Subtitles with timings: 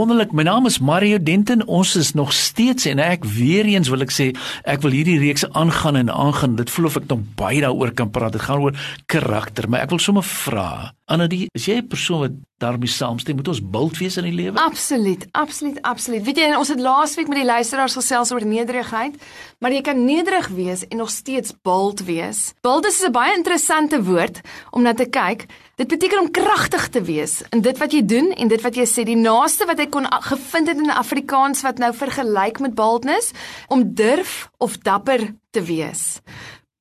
[0.00, 1.60] Wonderlik, my naam is Mario Denton.
[1.68, 4.30] Ons is nog steeds en ek weer eens wil ek sê,
[4.64, 6.54] ek wil hierdie reeks aangaan en aangaan.
[6.56, 8.32] Dit voel of ek nog baie daaroor kan praat.
[8.32, 8.78] Dit gaan oor
[9.12, 10.94] karakter, maar ek wil sommer vra.
[11.10, 13.34] Anadie, is jy 'n persoon wat daarmee saamstem?
[13.36, 14.60] Moet ons bult wees in die lewe?
[14.60, 16.22] Absoluut, absoluut, absoluut.
[16.22, 19.16] Weet jy, ons het laasweek met die luisteraars gesels oor nederigheid,
[19.58, 22.54] maar jy kan nederig wees en nog steeds bult wees.
[22.60, 25.46] Bult is 'n baie interessante woord om na te kyk.
[25.76, 28.86] Dit beteken om kragtig te wees in dit wat jy doen en dit wat jy
[28.86, 29.04] sê.
[29.04, 33.32] Die naaste wat ek kon gevind het in Afrikaans wat nou vergelyk met boldness,
[33.68, 36.20] om durf of dapper te wees.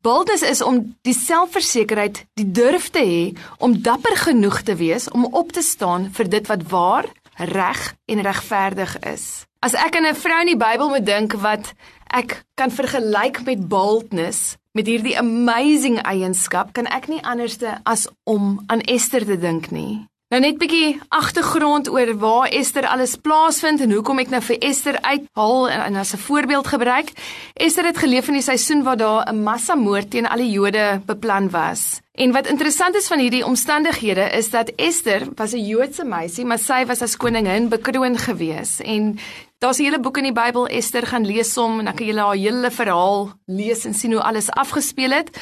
[0.01, 3.23] Boldness is om die selfversekerheid, die durf te hê
[3.59, 8.21] om dapper genoeg te wees om op te staan vir dit wat waar, reg en
[8.23, 9.25] regverdig is.
[9.59, 11.73] As ek aan 'n vrou in die Bybel moet dink wat
[12.07, 18.63] ek kan vergelyk met boldness, met hierdie amazing eienskap, kan ek nie anderste as om
[18.67, 20.07] aan Esther te dink nie.
[20.29, 24.57] Nou net 'n bietjie agtergrond oor waar Esther alles plaasvind en hoekom ek nou vir
[24.61, 27.09] Esther uithaal en, en as 'n voorbeeld gebruik.
[27.53, 31.49] Esther het geleef in die seisoen waar daar 'n massamoord teen al die Jode beplan
[31.49, 32.01] was.
[32.13, 36.59] En wat interessant is van hierdie omstandighede is dat Esther was 'n Joodse meisie, maar
[36.59, 38.79] sy was as koningin bekroon gewees.
[38.79, 39.17] En
[39.57, 42.15] daar's 'n hele boek in die Bybel Esther gaan lees hom en dan kan jy
[42.15, 45.37] haar hele verhaal lees en sien hoe alles afgespeel het.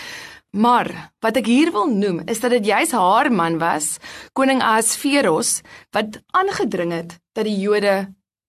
[0.57, 3.97] Maar wat ek hier wil noem is dat dit juis haar man was,
[4.33, 5.61] koning Ahasveros,
[5.93, 8.07] wat aangedring het dat die Jode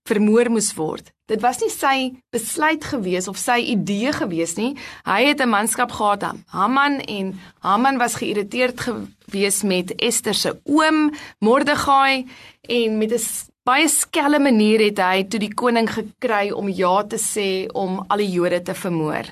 [0.08, 1.10] vermoor moes word.
[1.28, 1.96] Dit was nie sy
[2.32, 4.72] besluit gewees of sy idee gewees nie.
[5.04, 11.12] Hy het 'n manskap gehad, Haman en Haman was geïrriteerd gewees met Ester se oom
[11.41, 12.26] Mordegai
[12.62, 13.20] en met 'n
[13.64, 18.16] baie skelm manier het hy toe die koning gekry om ja te sê om al
[18.16, 19.24] die Jode te vermoor.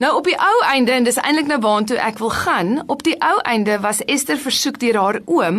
[0.00, 3.18] Nou op die ou einde en dis eintlik nou waartoe ek wil gaan, op die
[3.20, 5.58] ou einde was Ester versoek deur haar oom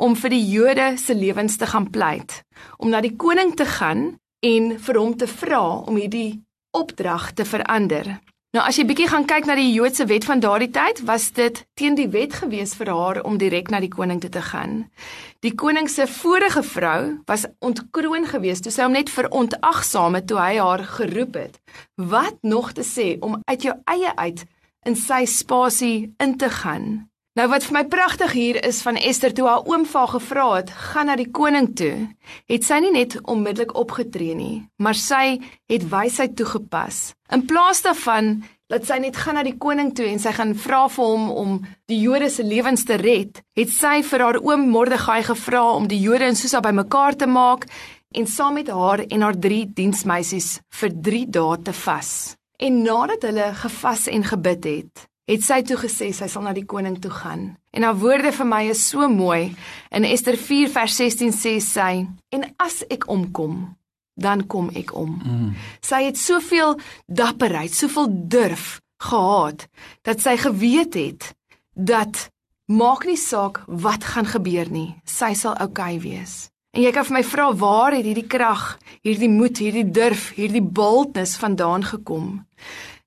[0.00, 2.38] om vir die Jode se lewens te gaan pleit,
[2.80, 6.40] om na die koning te gaan en vir hom te vra om hierdie
[6.72, 8.14] opdrag te verander.
[8.56, 11.58] Nou as jy bietjie gaan kyk na die Joodse wet van daardie tyd, was dit
[11.76, 14.86] teen die wet gewees vir haar om direk na die koning toe te gaan.
[15.44, 20.54] Die koning se vorige vrou was ontkroon geweest toe sy hom net verontagsame toe hy
[20.56, 21.60] haar geroep het.
[22.00, 24.46] Wat nog te sê om uit jou eie uit
[24.88, 26.88] in sy spasie in te gaan?
[27.36, 30.44] Nou wat vir my pragtig hier is van Esther toe haar oom vir haar gevra
[30.54, 32.06] het, gaan na die koning toe,
[32.48, 37.10] het sy nie net onmiddellik opgetree nie, maar sy het wysheid toegepas.
[37.28, 38.38] In plaas daarvan
[38.72, 41.58] dat sy net gaan na die koning toe en sy gaan vra vir hom om
[41.92, 46.00] die Jode se lewens te red, het sy vir haar oom Mordegai gevra om die
[46.00, 47.66] Jode in Susa bymekaar te maak
[48.16, 52.14] en saam met haar en haar drie diensmeisies vir 3 dae te vas.
[52.56, 56.66] En nadat hulle gevas en gebid het, het sy toe gesê sy sal na die
[56.66, 57.56] koning toe gaan.
[57.74, 59.54] En haar woorde vir my is so mooi.
[59.90, 63.76] In Ester 4 vers 16 sê sy: "En as ek omkom,
[64.16, 65.20] dan kom ek om.
[65.20, 65.52] Mm.
[65.84, 69.66] Sy het soveel dapperheid, soveel durf gehad
[70.08, 71.32] dat sy geweet het
[71.76, 72.30] dat
[72.66, 76.48] maak nie saak wat gaan gebeur nie, sy sal oukei okay wees.
[76.72, 78.64] En jy kan vir my vra waar het hierdie krag,
[79.04, 82.40] hierdie moed, hierdie durf, hierdie boldness vandaan gekom?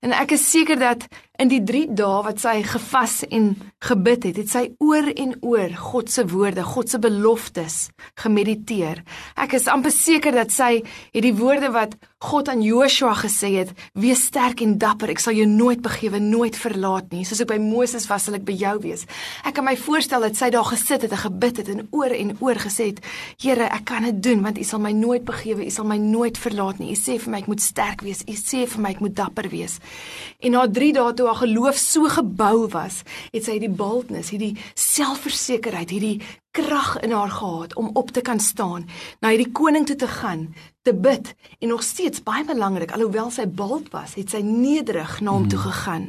[0.06, 1.06] En ek is seker dat
[1.40, 5.72] in die 3 dae wat sy gevas en gebid het, het sy oor en oor
[5.92, 7.78] God se woorde, God se beloftes
[8.20, 9.00] gemediteer.
[9.40, 13.70] Ek is amper seker dat sy het die woorde wat God aan Joshua gesê het,
[13.96, 17.24] wees sterk en dapper, ek sal jou nooit begewe, nooit verlaat nie.
[17.24, 19.06] Soos ek by Moses was, sal ek by jou wees.
[19.48, 22.36] Ek kan my voorstel dat sy daar gesit het en gebid het en oor en
[22.44, 23.00] oor gesê het,
[23.40, 26.36] Here, ek kan dit doen want U sal my nooit begewe, U sal my nooit
[26.36, 26.92] verlaat nie.
[26.92, 29.48] U sê vir my ek moet sterk wees, U sê vir my ek moet dapper
[29.54, 29.80] wees.
[30.44, 33.04] En na 3 dae toe haar geloof so gebou was,
[33.34, 36.18] het sy hierdie boldness, hierdie selfversekerheid, hierdie
[36.58, 38.88] krag in haar gehad om op te kan staan,
[39.22, 40.48] na hierdie koning toe te gaan,
[40.82, 45.38] te bid en nog steeds baie belangrik, alhoewel sy bold was, het sy nederig na
[45.38, 45.72] hom toe hmm.
[45.72, 46.06] gegaan.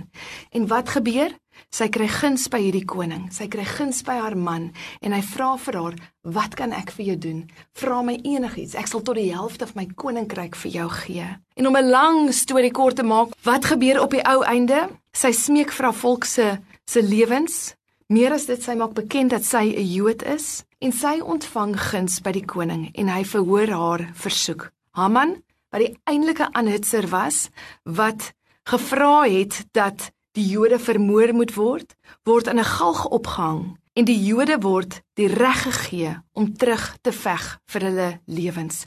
[0.56, 1.36] En wat gebeur?
[1.70, 3.28] Sy kry guns by hierdie koning.
[3.32, 4.72] Sy kry guns by haar man
[5.02, 7.50] en hy vra vir haar, "Wat kan ek vir jou doen?
[7.74, 8.74] Vra my enigiets.
[8.74, 11.26] Ek sal tot die helfte van my koninkryk vir jou gee."
[11.56, 14.88] En om 'n lang storie kort te maak, wat gebeur op die ou einde?
[15.12, 17.74] Sy smeek vir haar volk se se lewens,
[18.10, 22.18] Meer as dit sy maak bekend dat sy 'n Jood is en sy ontvang guns
[22.18, 24.72] by die koning en hy verhoor haar versoek.
[24.98, 25.36] Haman,
[25.70, 27.50] wat die eintlike aanhitser was,
[27.84, 28.32] wat
[28.66, 31.94] gevra het dat die Jode vermoor moet word,
[32.24, 37.12] word in 'n galg opgehang en die Jode word die reg gegee om terug te
[37.12, 38.84] veg vir hulle lewens.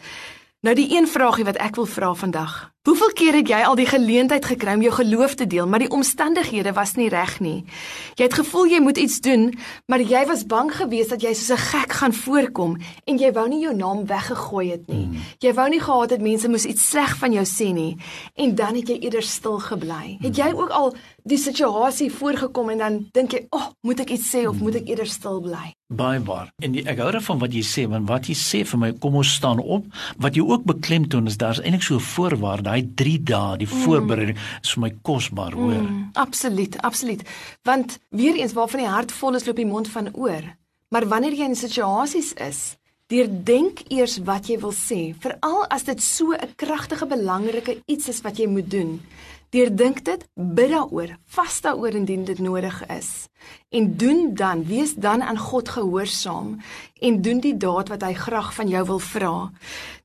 [0.61, 2.73] Nou die een vraagie wat ek wil vra vandag.
[2.83, 5.91] Hoeveel keer het jy al die geleentheid gekry om jou geloof te deel, maar die
[5.95, 7.62] omstandighede was nie reg nie.
[8.19, 9.45] Jy het gevoel jy moet iets doen,
[9.88, 12.75] maar jy was bang geweest dat jy soos 'n gek gaan voorkom
[13.07, 15.06] en jy wou nie jou naam weggegooi het nie.
[15.06, 15.21] Hmm.
[15.39, 17.97] Jy wou nie gehad het mense moes iets sleg van jou sê nie
[18.35, 20.18] en dan het jy eerder stil gebly.
[20.19, 20.94] Het jy ook al
[21.24, 24.75] die situasie voorgekom en dan dink jy, "Ag, oh, moet ek iets sê of moet
[24.75, 26.50] ek eerder stil bly?" Baie waar.
[26.57, 29.15] En die, ek hou daarvan wat jy sê, want wat jy sê vir my, kom
[29.19, 29.86] ons staan op.
[30.18, 33.86] Wat jy ook beklemtoon is daar's eintlik so 'n voorwaarde, daai 3 dae, die mm.
[33.86, 35.81] voorbereiding is vir my kosbaar, hoor.
[35.81, 37.24] Mm, absoluut, absoluut.
[37.68, 40.48] Want weer eens waarvan die hart vol is, loop die mond van oor.
[40.94, 42.64] Maar wanneer jy in situasies is,
[43.12, 48.22] deurdink eers wat jy wil sê, veral as dit so 'n kragtige belangrike iets is
[48.22, 49.02] wat jy moet doen.
[49.53, 53.27] Deurdink dit, bid daaroor, vas daaroor indien dit nodig is.
[53.69, 56.55] En doen dan, wees dan aan God gehoorsaam
[57.00, 59.51] en doen die daad wat hy graag van jou wil vra.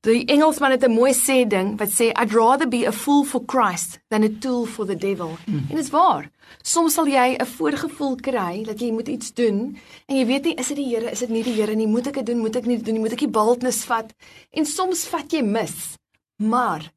[0.05, 3.43] Die Engelsman het 'n mooi sê ding wat sê I'd rather be a fool for
[3.47, 5.39] Christ than a tool for the devil.
[5.45, 5.65] Hmm.
[5.71, 6.31] En dit is waar.
[6.63, 10.55] Soms sal jy 'n voorgevoel kry dat jy moet iets doen en jy weet nie
[10.55, 12.57] is dit die Here, is dit nie die Here nie, moet ek dit doen, moet
[12.57, 14.13] ek nie doen nie, moet ek die baldness vat?
[14.51, 15.97] En soms vat jy mis.
[16.37, 16.93] Maar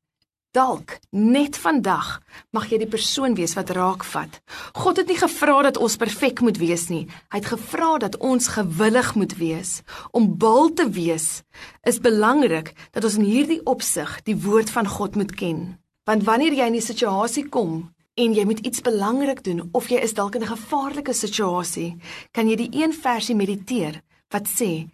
[0.51, 2.17] Dalk net vandag
[2.51, 4.41] mag jy die persoon wees wat raakvat.
[4.75, 7.05] God het nie gevra dat ons perfek moet wees nie.
[7.31, 9.71] Hy het gevra dat ons gewillig moet wees.
[10.11, 11.45] Om bil te wees
[11.87, 15.61] is belangrik dat ons in hierdie opsig die woord van God moet ken.
[16.03, 20.03] Want wanneer jy in 'n situasie kom en jy moet iets belangrik doen of jy
[20.03, 21.95] is dalk in 'n gevaarlike situasie,
[22.31, 24.89] kan jy die een versie mediteer wat sê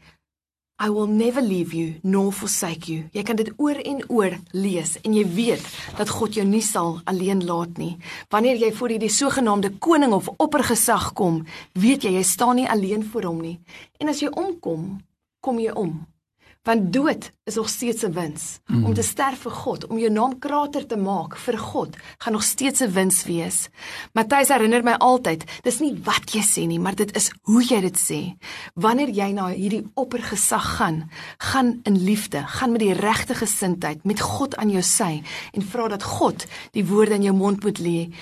[0.80, 3.08] I will never leave you nor forsake you.
[3.10, 5.64] Jy kan dit oor en oor lees en jy weet
[5.98, 7.96] dat God jou nie sal alleen laat nie.
[8.30, 11.40] Wanneer jy voor hierdie sogenaamde koning of oppergesag kom,
[11.74, 13.56] weet jy jy staan nie alleen voor hom nie.
[13.98, 15.00] En as jy omkom,
[15.42, 15.98] kom jy om
[16.68, 18.60] want dood is nog steeds 'n wins.
[18.66, 18.86] Mm.
[18.86, 22.44] Om te sterf vir God, om jou naam krater te maak vir God, gaan nog
[22.44, 23.70] steeds 'n wins wees.
[24.14, 27.82] Matthys herinner my altyd, dis nie wat jy sê nie, maar dit is hoe jy
[27.82, 28.36] dit sê.
[28.74, 34.20] Wanneer jy na hierdie oppergesag gaan, gaan in liefde, gaan met die regte gesindheid met
[34.20, 38.14] God aan jou sy en vra dat God die woorde in jou mond moet lê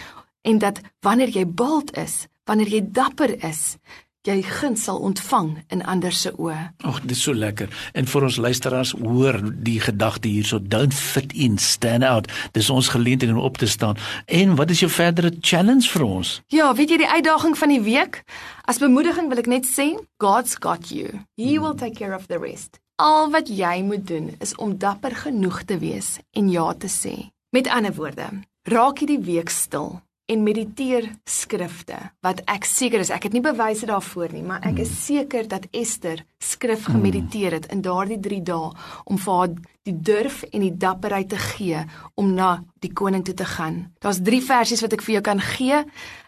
[0.41, 3.77] en dat wanneer jy bald is, wanneer jy dapper is,
[4.25, 6.57] jy guns sal ontvang in ander se oë.
[6.87, 7.69] Ag, dit is so lekker.
[7.93, 12.29] En vir ons luisteraars, hoor die gedagte hierso, don't fit in, stand out.
[12.57, 13.99] Dis ons geleentheid om op te staan.
[14.25, 16.39] En wat is jou verdere challenge vir ons?
[16.53, 18.23] Ja, weet jy die uitdaging van die week?
[18.65, 19.91] As bemoediging wil ek net sê,
[20.21, 21.21] God's got you.
[21.37, 22.79] He will take care of the rest.
[23.01, 27.15] Al wat jy moet doen is om dapper genoeg te wees en ja te sê.
[27.51, 28.29] Met ander woorde,
[28.71, 33.85] raak hierdie week stil en mediteer skrifte wat ek seker is ek het nie bewyse
[33.89, 35.01] daarvoor nie maar ek is hmm.
[35.03, 38.71] seker dat Esther skrif gemediteer het in daardie 3 dae
[39.05, 39.55] om vir haar
[39.85, 41.83] die durf en die dapperheid te gee
[42.17, 43.91] om na die koning toe te gaan.
[44.01, 45.83] Daar's 3 versies wat ek vir jou kan gee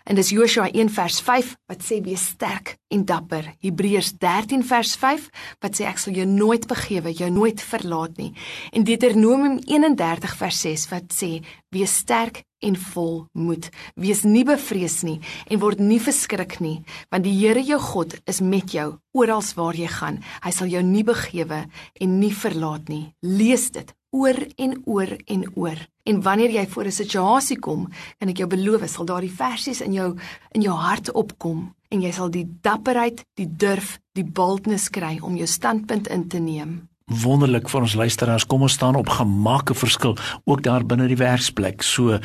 [0.07, 3.51] en dis Joshua 1 vers 5 wat sê wees sterk en dapper.
[3.63, 5.29] Hebreërs 13 vers 5
[5.63, 8.31] wat sê ek sal jou nooit begewe, jou nooit verlaat nie.
[8.71, 11.31] En Deuteronomium 31 vers 6 wat sê
[11.75, 13.67] wees sterk en vol moed.
[13.99, 16.79] Wees nie bevrees nie en word nie verskrik nie,
[17.11, 20.21] want die Here jou God is met jou oral waar jy gaan.
[20.43, 21.65] Hy sal jou nie begewe
[22.01, 23.11] en nie verlaat nie.
[23.21, 25.79] Lees dit oor en oor en oor.
[26.09, 27.87] En wanneer jy voor 'n situasie kom,
[28.19, 30.15] kan ek jou beloof, sal daardie versies in jou
[30.51, 35.35] in jou hart opkom en jy sal die dapperheid, die durf, die boldness kry om
[35.35, 38.45] jou standpunt in te neem wonderlik vir ons luisteraars.
[38.45, 41.81] Kom ons staan op gemaak 'n verskil ook daar binne die werksplek.
[41.81, 42.19] So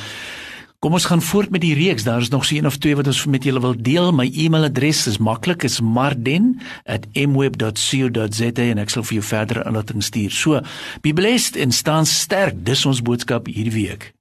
[0.82, 2.02] kom ons gaan voort met die reeks.
[2.02, 4.12] Daar is nog so een of twee wat ons met julle wil deel.
[4.12, 10.30] My e-mailadres is maklik, is marden@mweb.co.za en ek sal vir jou verdere inligting stuur.
[10.30, 10.60] So,
[11.00, 12.64] be blessed en staan sterk.
[12.64, 14.12] Dis ons boodskap hierdie week.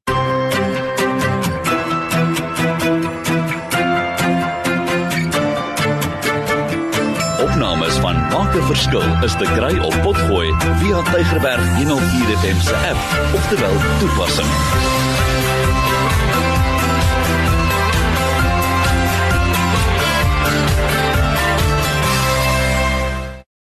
[8.31, 12.97] Maak 'n verskil is te kry op Potgooi via Tigerberg 104 FM se app
[13.35, 15.00] of te wel toepassing.